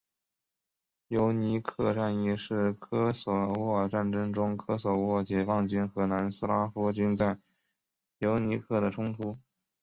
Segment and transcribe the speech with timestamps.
[1.09, 7.37] 尤尼克战役是科索沃战争中科索沃解放军和南斯拉夫军在
[8.17, 9.37] 尤尼克的冲突。